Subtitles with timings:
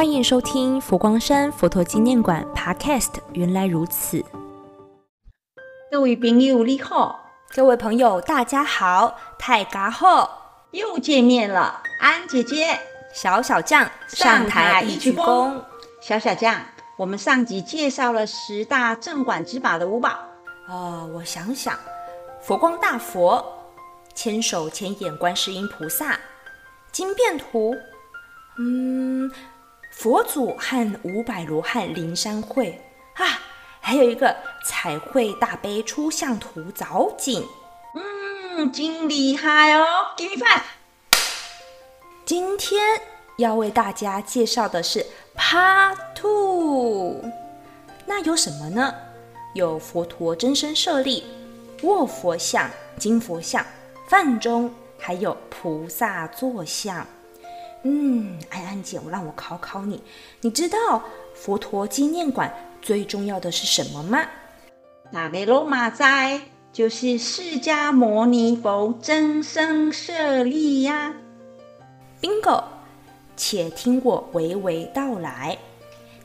[0.00, 3.10] 欢迎收听佛光山佛陀纪念馆 Podcast。
[3.34, 4.24] 原来如此，
[5.90, 7.20] 各位朋友你好，
[7.54, 11.82] 各位朋友大家好，太嘎好，又见面了。
[11.98, 12.80] 安姐姐，
[13.12, 15.60] 小小将上台一鞠躬。
[16.00, 16.62] 小小将，
[16.96, 20.18] 我们上集介绍了十大镇馆之宝的五宝。
[20.66, 21.78] 哦，我想想，
[22.40, 23.44] 佛光大佛、
[24.14, 26.18] 千手千眼观世音菩萨、
[26.90, 27.76] 金变图，
[28.56, 29.30] 嗯。
[29.90, 32.80] 佛祖和五百罗汉灵山会
[33.14, 33.40] 啊，
[33.80, 37.46] 还有一个彩绘大悲出像图藻井，
[37.94, 39.84] 嗯，真厉害哦
[40.16, 40.62] ！Give me five。
[42.24, 43.02] 今天
[43.36, 45.04] 要为大家介绍的是
[45.36, 47.22] Part Two，
[48.06, 48.94] 那有什么呢？
[49.54, 51.26] 有佛陀真身舍利、
[51.82, 53.66] 卧佛像、金佛像、
[54.06, 57.04] 梵钟，还有菩萨坐像。
[57.82, 60.02] 嗯，安安姐，我让我考考你，
[60.42, 61.02] 你知道
[61.34, 64.22] 佛陀纪念馆最重要的是什么吗？
[65.10, 66.04] 大家都嘛知，
[66.72, 71.14] 就是释迦牟尼佛真身舍利呀。
[72.20, 72.62] Bingo，
[73.34, 75.56] 且听我娓娓道来。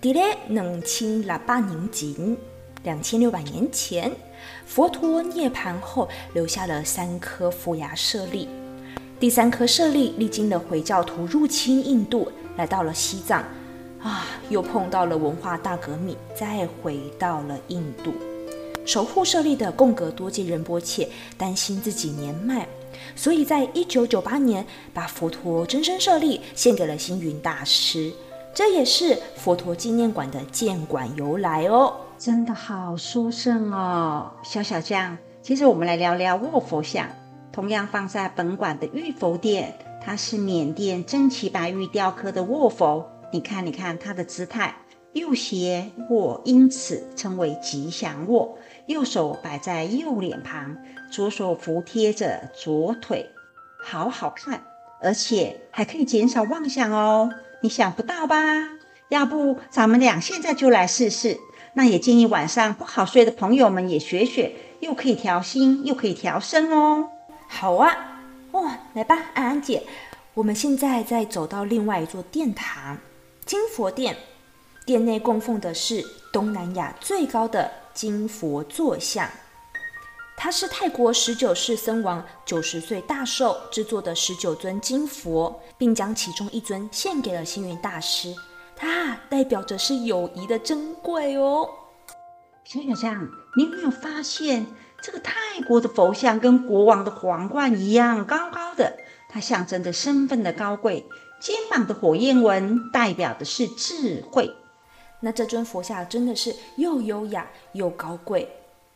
[0.00, 2.36] 在两千六百年前，
[2.82, 4.10] 两千六百年前，
[4.66, 8.48] 佛陀涅槃后留下了三颗佛牙舍利。
[9.22, 13.40] 第三颗舍利历经了回教徒入侵印度，来到了西藏，
[14.00, 18.12] 啊，又碰到了文化大革命，再回到了印度。
[18.84, 22.66] 守护舍利的贡格多杰仁波切担心自己年迈，
[23.14, 28.12] 所以在一九九八年把佛陀真身舍利献给了星云大师，
[28.52, 31.94] 这也是佛陀纪念馆的建馆由来哦。
[32.18, 35.16] 真的好殊胜哦，小小将。
[35.40, 37.06] 其实我们来聊聊卧佛像。
[37.52, 43.06] 同样放在本馆的玉佛殿，它是缅甸真奇白玉雕刻的卧佛。
[43.30, 44.74] 你看，你看它的姿态，
[45.12, 48.56] 右斜卧，因此称为吉祥卧。
[48.86, 50.76] 右手摆在右脸旁，
[51.10, 53.30] 左手扶贴着左腿，
[53.84, 54.62] 好好看，
[55.02, 57.30] 而且还可以减少妄想哦。
[57.60, 58.36] 你想不到吧？
[59.10, 61.38] 要不咱们俩现在就来试试？
[61.74, 67.08] 那也建议晚上不好睡的朋友们也学学，又可以调心，又可以调身哦。
[67.54, 67.94] 好啊，
[68.50, 69.86] 哦，来吧，安安姐，
[70.34, 72.98] 我们现在再走到另外一座殿堂——
[73.46, 74.16] 金佛殿。
[74.84, 79.30] 殿内供奉的是东南亚最高的金佛坐像，
[80.36, 88.34] 它是泰国十九世僧王九十岁大寿制作的十九尊金佛，并将其中一尊献给了星云大师。
[88.74, 91.68] 它代表着是友谊的珍贵哦。
[92.64, 94.66] 小小将，你有没有发现？
[95.02, 95.32] 这个泰
[95.66, 98.98] 国的佛像跟国王的皇冠一样高高的，
[99.28, 101.04] 它象征着身份的高贵。
[101.40, 104.54] 肩膀的火焰纹代表的是智慧。
[105.18, 108.48] 那这尊佛像真的是又优雅又高贵，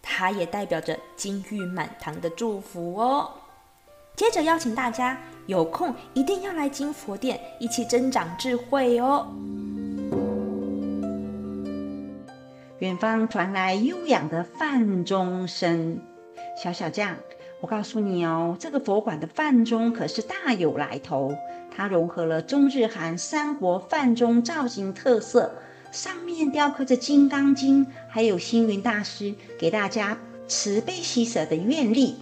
[0.00, 3.28] 它也代表着金玉满堂的祝福哦。
[4.14, 9.26] 接着邀请大家有空一定要来金佛殿一起增长智慧哦。
[12.80, 15.98] 远方传来悠扬的梵钟声，
[16.62, 17.16] 小小将，
[17.60, 21.34] 我告诉你哦，这个佛馆的梵钟可是大有来头。
[21.76, 25.52] 它融合了中日韩三国梵钟造型特色，
[25.90, 32.18] 上面雕刻着《金刚经》，还有星云大师给大家慈悲喜舍的愿力。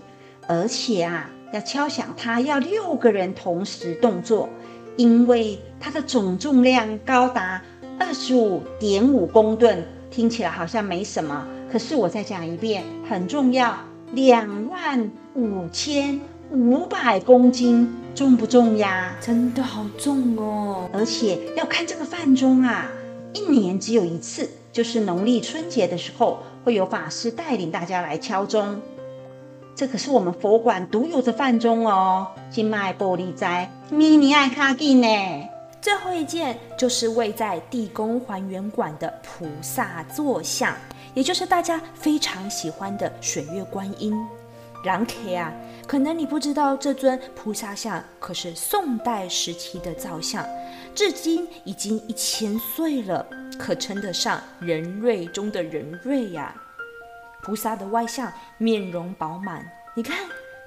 [0.48, 4.48] 而且啊，要敲响它要六个人同时动作，
[4.96, 7.62] 因为它的总重量高达
[7.98, 9.84] 二十五点五公吨。
[10.08, 13.76] 听起来好像没什么，可是我再讲一遍，很重要，
[14.12, 16.18] 两万五千
[16.50, 19.14] 五百公斤，重不重呀？
[19.20, 20.88] 真的好重哦！
[20.92, 22.90] 而且要看这个饭钟啊，
[23.34, 28.80] 一年只有一次，就是农历春节的时候，会有法师带领大家来敲钟。
[29.74, 35.06] 这可是我们佛馆独有的饭钟哦，金麦玻璃斋，迷你爱卡金呢。
[35.86, 40.76] 最后一件就是位在地宫还原馆的菩萨坐像，
[41.14, 44.12] 也就是大家非常喜欢的水月观音。
[44.82, 45.52] 然可啊，
[45.86, 50.44] 可能你不知道，这尊菩萨像可是宋代时期的造像，
[50.92, 53.24] 至今已经一千岁了，
[53.56, 56.52] 可称得上人瑞中的人瑞呀。
[57.44, 59.64] 菩萨的外相面容饱满，
[59.94, 60.18] 你看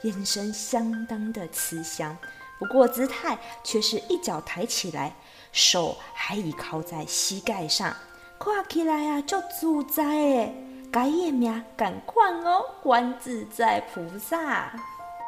[0.03, 2.17] 眼神相当的慈祥。
[2.59, 5.15] 不过姿态却是一脚抬起来，
[5.51, 7.95] 手还倚靠在膝盖上，
[8.37, 10.65] 看起来啊就自在诶。
[10.91, 14.73] 改也名赶快哦，观自在菩萨。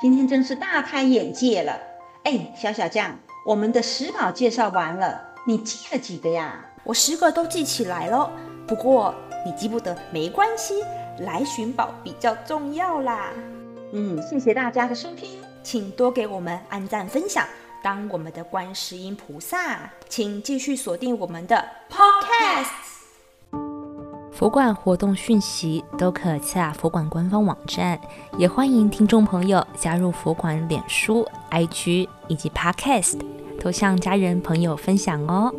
[0.02, 1.80] 今天真是大开眼界了。
[2.24, 6.66] 哎，小小将，我们的十宝介绍完了，你记了几个呀？
[6.84, 8.32] 我十个都记起来了。
[8.68, 9.14] 不过
[9.46, 10.84] 你记不得没关系，
[11.20, 13.30] 来寻宝比较重要啦。
[13.94, 17.46] 嗯，谢谢大家的收听，请多给我们按赞分享，
[17.84, 22.68] 当我们的观世音菩萨，请继续锁定我们的 Podcast。
[24.32, 28.00] 佛馆活动讯息都可下佛馆官方网站，
[28.38, 33.20] 也欢迎听众朋友加入佛馆脸书、IG 以及 Podcast，
[33.60, 35.54] 都向家人朋友分享哦。